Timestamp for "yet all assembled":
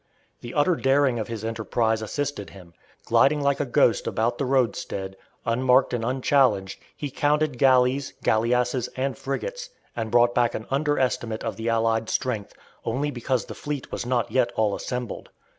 14.31-15.29